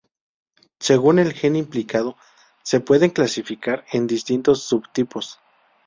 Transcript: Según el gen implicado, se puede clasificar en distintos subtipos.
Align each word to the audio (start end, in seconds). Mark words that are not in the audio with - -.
Según 0.79 1.19
el 1.19 1.31
gen 1.31 1.55
implicado, 1.55 2.17
se 2.63 2.79
puede 2.79 3.13
clasificar 3.13 3.85
en 3.91 4.07
distintos 4.07 4.63
subtipos. 4.63 5.39